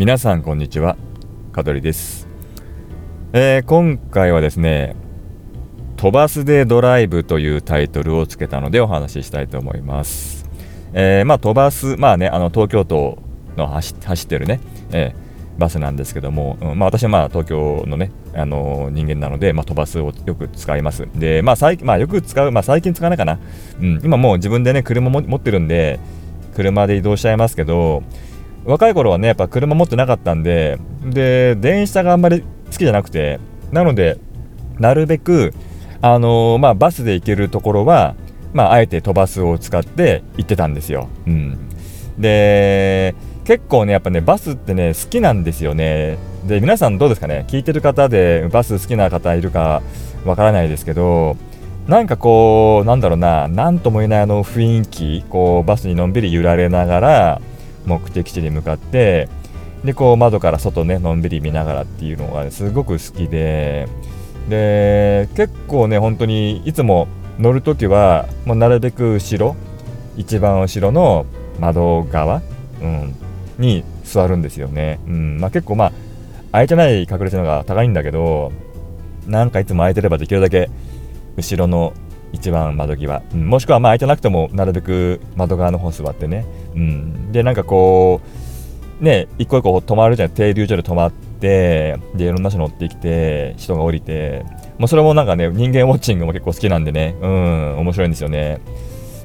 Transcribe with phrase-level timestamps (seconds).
[0.00, 0.96] 皆さんこんにちは
[1.52, 2.26] 香取です、
[3.34, 4.96] えー、今回はですね
[5.98, 10.48] 飛ばすでドライブというタイトルをつけたのでお話ししたいと思います、
[10.94, 13.18] えー、まあ飛ばすまあねあの東京都
[13.58, 14.60] の走ってるね、
[14.90, 21.08] えー、バスなんですけども、うんまあ、私はまあ東京のね、あの、人間なので、まあ、飛ばすをよく使います。
[21.14, 23.38] で、まあ最まあ、よく使う、まあ、最近使わないかな、
[23.80, 24.00] うん。
[24.02, 26.00] 今もう自分でね、車も持ってるんで、
[26.54, 28.02] 車で移動しちゃいますけど、
[28.64, 33.40] 若い頃はねやっぱ車持ってなかったんでで電車があんまり好きじゃなくて
[33.72, 34.18] なので
[34.78, 35.52] なるべく
[36.02, 38.14] あのー、まあ、バスで行けるところは、
[38.54, 41.08] まあ、あえて飛ばすを使って行ってたんですよ。
[41.26, 41.68] うん、
[42.18, 46.18] で結構ねやっぱねバスってね好きなんですよね。
[46.46, 47.44] で皆さんどうですかね？
[47.48, 49.82] 聞いてる方でバス好きな方いるか
[50.24, 51.36] わからないですけど
[51.86, 57.42] なんかこうなんだろうな何とも言えないあの雰囲気こうバスにのんびり揺られながら
[57.86, 59.28] 目的地に向かって
[59.84, 63.88] でこう窓から外ねのんびり見ながらっていうのが、ね、すごく好きで
[64.48, 67.08] で結構ね本当にいつも
[67.38, 69.56] 乗るときはもうなるべく後ろ
[70.16, 71.24] 一番後ろの
[71.58, 72.42] 窓側、
[72.82, 73.14] うん、
[73.58, 75.92] に座るんですよね、うんまあ、結構まあ
[76.52, 78.52] 空いてない確率の方が高いんだけど
[79.26, 80.68] なんかいつも空いてればできるだけ
[81.36, 81.94] 後ろの
[82.32, 88.20] 一番窓際、うん、もしくはまあ空いてなくてもなるべく窓側の方座ってね、うん、でなんかこ
[89.00, 90.30] うね一個一個止まるじゃん。
[90.30, 94.44] 停留所で止まってでいろんな人乗ってきて人が降りて。
[94.78, 97.14] もうそれもなんかね人間ウォッチングも結構好きなんでね。
[97.20, 97.78] うん。
[97.80, 98.60] 面白いんですよね。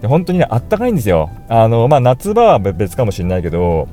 [0.00, 1.28] で本当にねあったかいんですよ。
[1.48, 3.86] あのまあ夏場は別かもしれないけど、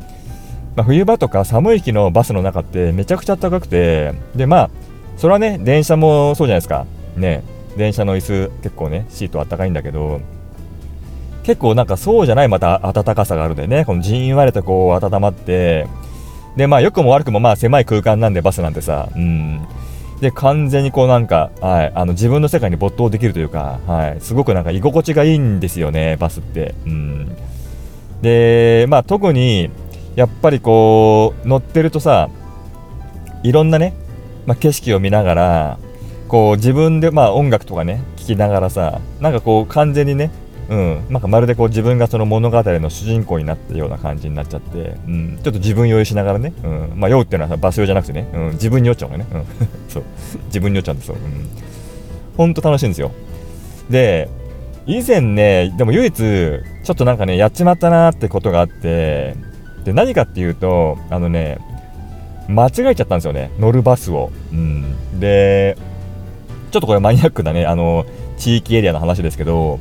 [0.77, 4.13] まあ、冬場とか寒い日のバスの中ってめちゃくちゃ暖かくて。
[4.35, 4.69] でまあ
[5.17, 6.85] それはね電車もそうじゃないですか。
[7.17, 7.43] ね。
[7.79, 10.21] 電車の椅子結構ねシートあったかいんだけど
[11.43, 13.85] 結構なんかそうじゃないまた暖かさがあるんでね。
[13.85, 15.87] このじんわりとこう温まって
[16.55, 19.65] でまあ良くも悪くもまあ狭い空間なんでバスなんてさうん。
[20.21, 26.75] で完全にこうなんか、はい、あの自分の世界に没頭できるというか、はい、すごくなんか居心地がいいんですよねバスって。
[26.85, 27.35] うん。
[28.21, 29.71] でまあ特に
[30.15, 32.29] やっぱりこう乗ってるとさ
[33.43, 33.93] いろんなね、
[34.45, 35.79] まあ、景色を見ながら
[36.29, 40.31] こう自分でまあ音楽とかね聴きながらさなんかこう完全にね
[40.69, 49.45] うん、なんかまるでこう自分がその物語の主人公になったような感じになっちゃって、うん、ちょっと自分酔いしながらね、うんまあ、酔うっていうのは場所用じゃなくてね、うん、自分に酔っちゃうのね、うん、
[49.89, 50.03] そう
[50.45, 51.49] 自分に酔っちゃうんですよ、うん、
[52.37, 53.11] ほんと楽しいんですよ。
[53.89, 54.29] で
[54.85, 59.35] 以前ねでも唯一ちょっとなんかねやっちまったなってことがあって
[59.83, 61.57] で何かっていうとあのね
[62.47, 65.77] 間違えちゃったんですよね乗るバスを、うん、で
[66.71, 68.05] ちょっとこれマニアックなね、あの、
[68.37, 69.79] 地域エリアの話ですけど、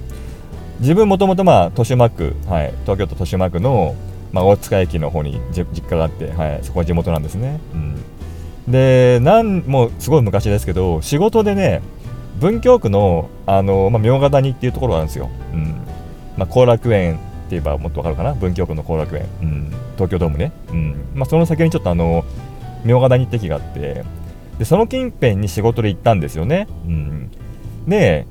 [0.81, 3.95] 自分もともとまあ、豊島区、はい、東京都豊島区の、
[4.33, 7.61] まあ、大塚駅の方に実家があって、はい、そこは地元なんですね。
[7.73, 11.83] うん、で、なんもうすごい昔ですけど、仕事でね、
[12.39, 15.29] 文京区の、あの、まあ、茗ヶ谷っていうところがあるんですよ。
[15.53, 15.75] うん
[16.37, 18.35] まあ、後楽園って言えばもっとわかるかな？
[18.35, 20.53] 文京区の後楽園、うん、東京ドームね。
[20.71, 22.25] うんまあ、その先にちょっとあの、
[22.85, 24.05] 茗ヶ谷って駅があって、
[24.59, 26.67] でその近辺に仕事で行ったんですよね。
[26.87, 27.31] うん、
[27.87, 28.27] で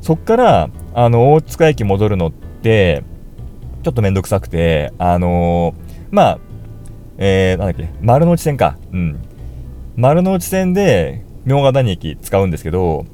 [0.00, 3.02] そっからあの大塚駅戻るのって
[3.82, 6.38] ちょっと面倒くさくてあのー、まあ
[7.18, 9.18] えー、なんだっけ丸の内線か、うん、
[9.96, 13.06] 丸の内線で茗ヶ谷駅使うんですけど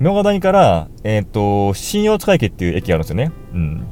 [0.00, 3.32] 茗ヶ谷から、えーと、新大塚駅っていう駅があるんですよね。
[3.52, 3.86] うん、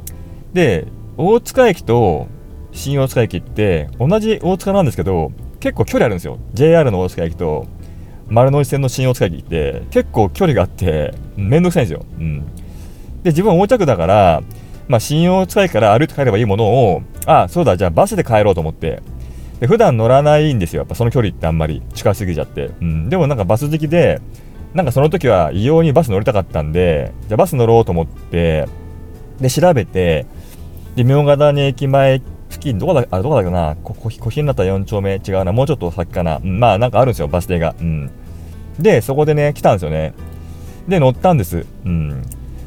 [0.53, 0.87] で
[1.17, 2.29] 大塚駅と
[2.71, 6.39] 新大塚駅って同じ大塚なんですけど結構距離あるんですよ。
[6.55, 7.67] JR の大塚駅と
[8.29, 12.05] 丸の内線の新大塚駅って結構距離があってめんどくさいんですよ。
[12.19, 12.41] うん、
[13.23, 14.43] で自分は大田区だから、
[14.89, 19.03] まあ、新大塚駅から歩いて帰ればいいものをあそうだじゃあバスで帰ろうと思って。
[19.61, 20.81] で普段乗らないんですよ。
[20.81, 24.21] やっぱその距離ってあんまり近すぎちゃって、うん、でもなんかバス好きで
[24.75, 28.69] なんかその時は異様にバス乗りたかったんでじゃあバス乗ろうと思って
[29.41, 30.27] で調べて
[30.95, 32.21] で茗ヶ谷駅前
[32.57, 36.39] 付近、どこだ、あ、どこだっけな、ここ、小日向4丁目、違うな、もうちょっと先かな。
[36.43, 37.75] うん、まあ、なんかあるんですよ、バス停が。
[37.79, 38.11] うん。
[38.79, 40.15] で、そこでね、来たんですよね。
[40.89, 41.67] で、乗ったんです。
[41.85, 42.23] うん。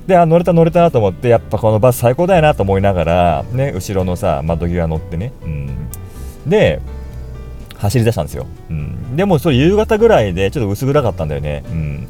[0.05, 5.33] で、あ、乗れた乗れたなと思って、やっぱこのバス最高だよなと思いながら、ね、後ろのさ、窓際乗ってね。
[5.43, 5.69] うん。
[6.47, 6.79] で、
[7.77, 8.45] 走り出したんですよ。
[8.69, 9.15] うん。
[9.15, 11.63] でも、それ夕方ぐらいで、ちょっと薄暗かったんだよね。
[11.67, 12.07] うん。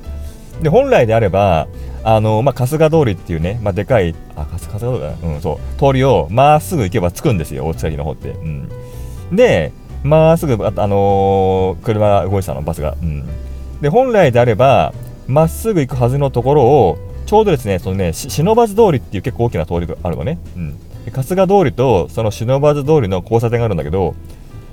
[0.62, 1.68] で、本来であれば、
[2.04, 8.30] あの、まあ、春日通りっていうね、まあ、でかい、あ、春日通りだうん、そう、通りをまっすぐ行けば着くんですよ、大塚駅の方って。
[8.30, 8.70] うん。
[9.32, 9.72] で、
[10.04, 12.96] まっすぐ、あ、のー、車が動いてたの、バスが。
[13.02, 13.26] うん。
[13.82, 14.94] で、本来であれば、
[15.28, 20.40] まっすぐ行くはずのところを、ちょうどですね、そのね、忍ばず通りっていう結構大きな通りがあるのね。
[20.56, 20.76] うん。
[21.14, 24.16] 春日通りと、その忍ばず通りの交差点があるんだけど、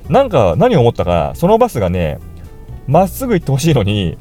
[0.08, 2.18] なんか何を思ったかそのバスがね
[2.86, 4.16] まっすぐ行ってほしいのに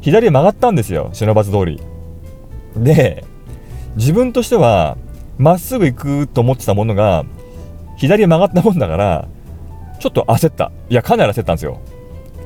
[0.00, 1.80] 左へ曲がったんですよ忍ばず通り
[2.76, 3.24] で
[3.96, 4.96] 自分としては
[5.38, 7.24] まっすぐ行くと思ってたものが
[7.96, 9.28] 左へ曲がったもんだから
[10.00, 10.70] ちょっと焦った。
[10.88, 11.80] いやかなり焦ったんですよ。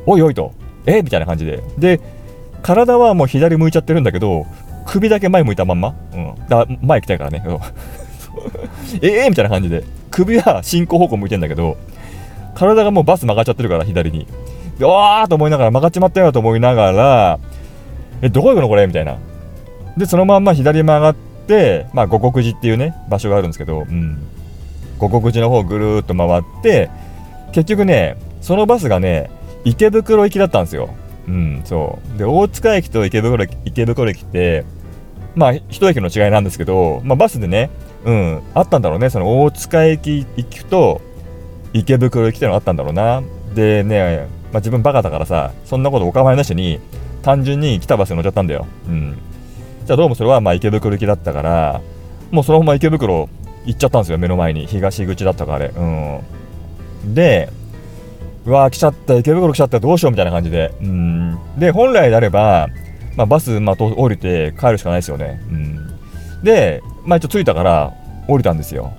[0.07, 0.53] おいおいと。
[0.87, 1.03] え？
[1.03, 1.63] みたいな感じで。
[1.79, 2.01] で
[2.63, 4.47] 体はもう左向いちゃってるんだけど
[4.87, 7.45] 首だけ前向いたまんま、うん、だ前行きたいからね。
[9.03, 9.31] え え？
[9.31, 9.85] みたいな感じで。
[10.11, 11.77] 首は進行方向向いてんだけど
[12.55, 14.27] 体がもうバス曲がっちゃってるから左に。
[14.79, 17.39] でわーと思いながら曲がっちまったよと思いながら
[18.23, 18.87] えどこ行くのこれ？
[18.87, 19.19] みたいな。
[19.97, 21.15] でそのまんま左曲がっ
[21.47, 24.19] てまあ五国寺っていうね場所があるんですけど、うん、
[24.99, 26.91] 五国寺の方ぐるっと回って
[27.53, 29.31] 結局ねそのバスがね
[29.65, 30.91] 池袋行きだったんですよ。
[31.29, 32.19] うんそう。
[32.19, 34.65] で大塚駅と池袋池袋駅って
[35.35, 37.71] まあ一駅の違いなんですけど、まあ、バスでね
[38.05, 39.11] うんあったんだろうね。
[39.11, 41.01] その大塚駅行くと
[41.73, 43.23] 池袋行きってのあったんだろうな。
[43.55, 46.81] でね、まあ、自分バカだからさそんなことお構いなしに
[47.23, 48.67] 単純に来たバスに乗っちゃったんだよ。
[48.89, 49.19] うん。
[49.85, 51.81] じゃあどうもそれはまあ池袋行きだったから
[52.31, 53.29] もうそのまま池袋
[53.67, 54.67] 行っちゃったんですよ目の前に。
[54.67, 55.73] 東口だったからあれ。
[55.75, 57.15] うん。
[57.15, 57.49] で
[58.47, 60.73] うわー来ちゃった池袋来ちゃったどうしようみたいな感じで。
[60.81, 61.39] うん。
[61.59, 62.69] で本来であれば、
[63.17, 65.41] まあ、バス、まあ、降りて帰るしかないですよね。
[65.49, 65.99] うん。
[66.45, 67.93] でまあ一応着いたから
[68.29, 68.93] 降りたんですよ。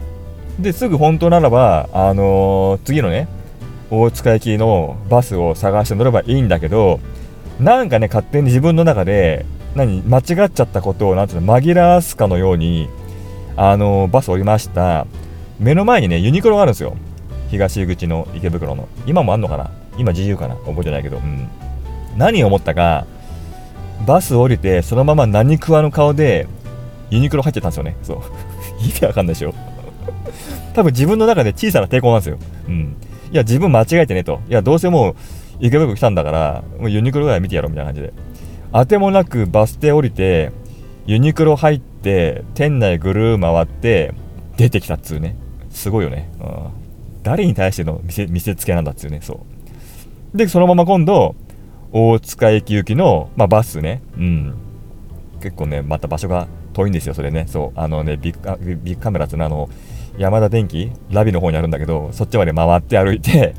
[0.60, 3.28] ですぐ本当ならばあのー、次のね
[3.90, 7.00] 大塚駅のバスを探して乗ればいいんだけど
[7.60, 12.90] なんかね勝手に自分の中で何間違っちゃったことをなんていうの紛らわすかのように
[13.56, 15.06] あの、バス降りました。
[15.60, 16.96] 目の前にねユニクロがあるんですよ。
[17.50, 18.88] 東口の池袋の。
[19.06, 19.72] 今もあんのかな？
[19.98, 20.56] 今自由かな？
[20.56, 21.48] 覚えてないけど、うん、
[22.18, 23.06] 何を思ったか
[24.08, 26.48] バス降りてそのまま何食わぬ顔で
[27.12, 27.96] ユニクロ入ってたんですよね。
[28.02, 28.22] そう。
[28.84, 29.54] 意味わかんないでしょ。
[30.74, 32.38] 多分自分の中で小さな抵抗なんですよ。
[32.68, 32.96] うん。
[33.32, 34.42] いや自分間違えてねと。
[34.50, 35.16] いやどうせもう
[35.60, 38.14] 池袋来たんだからもうユニクロぐらい見てやろうみたいな感じで。
[38.74, 40.52] あてもなくバス停降りて
[41.06, 44.14] ユニクロ入って店内ぐるー回って
[44.58, 45.36] 出てきたっつうね。
[45.70, 46.70] すごいよね、うん。
[47.22, 49.46] 誰に対しての見せ見せつけなんだっつうねそ
[50.34, 50.38] う。
[50.38, 51.36] でそのまま今度
[51.92, 54.02] 大塚駅行きの、まあ、バスね。
[54.18, 54.56] うん。
[55.40, 57.46] 結構ねまた場所が遠いんですよそれね。
[57.48, 57.80] そう。
[57.80, 59.70] あのねビッグカメラっていうのあの
[60.18, 63.54] 山田電機ラビの方にあるんだけどそっちまで回って歩いて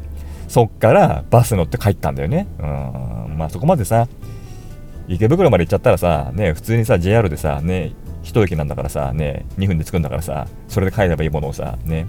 [0.48, 2.48] そっからバス乗って帰ったんだよね。
[2.58, 3.36] うん。
[3.38, 4.08] まあそこまでさ
[5.08, 7.92] 池袋まで行っちゃったらさね普通にさ JR でさね
[8.22, 12.06] 一駅なんだからさね2分で着くんだからさそれで帰ればいいものをさね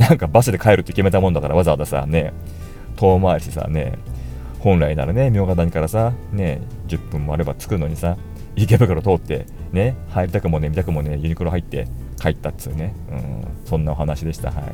[0.00, 2.32] なんかバスで帰るって決めたもんだからわざわざさ、ね、
[2.96, 3.98] 遠回りしてさ、ね、
[4.58, 8.16] 本来ならね、明賀谷からさ、ね、10分もあれば着くのにさ、
[8.56, 11.86] 池袋通って、ね、入りたくもね、見たくもね、ユニクロ入って
[12.20, 14.50] 帰ったっつうね、うん、そんなお話でした。
[14.50, 14.64] はい。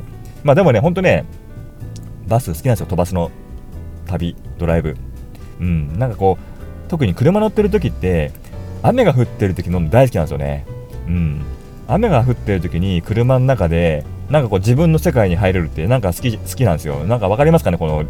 [0.45, 1.25] まあでもね、ほんとね、
[2.29, 3.33] バス好きなんですよ、飛ばすの
[4.07, 4.97] 旅、ドライブ。
[5.59, 6.56] うん、なんかこう、
[6.89, 8.33] 特に車乗ってる時って、
[8.83, 10.67] 雨が降ってる時飲むの大好きなんですよね。
[11.07, 11.43] うん。
[11.89, 17.05] 雨が降ってる時に車の中でなんかこう自分の世界に入れるってなんか好き好きなんですよ。
[17.05, 18.05] なんか分かりますかねこの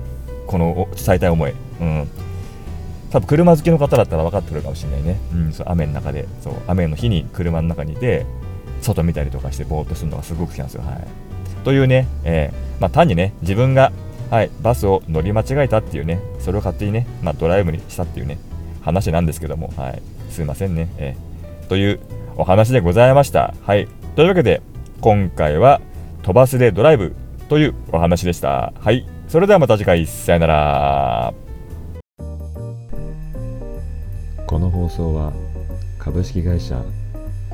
[0.46, 1.55] この伝えたい思い。
[1.81, 2.08] うん。
[3.11, 6.26] 多分車好きの方だったら分かってくるかもしれないね、うん、そう雨の中で。
[6.43, 8.26] そう雨の日に車の中にいて
[8.82, 10.82] 外見たりとかしてぼーっとするのがすごく好きなんですよ。
[10.82, 11.06] はい。
[11.64, 13.93] というね、えー、まあ、単にね自分が
[14.31, 18.38] はい、バスを乗り間違えたっていうね、それを勝手にね、まあ、ドライブにしたっていうね、
[18.87, 20.88] 話なんですけども、はい、すいませんね。
[20.97, 22.00] えー、という
[22.37, 23.52] お話でございました。
[23.62, 23.88] はい。
[24.14, 24.62] というわけで、
[25.00, 25.81] 今回は
[26.23, 27.16] 飛ばすでドライブ
[27.49, 28.73] というお話でした。
[28.78, 29.05] はい。
[29.26, 31.35] それではまた次回、さよなら。
[34.47, 35.33] この放送は
[35.99, 36.81] 株式会社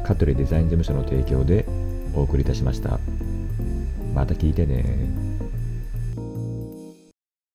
[0.05, 1.65] 香取デザイン事務所の提供で
[2.15, 3.01] お送りいたしました。
[4.15, 5.32] また聞いてね